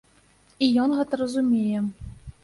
[0.67, 1.79] І ён гэта разумее.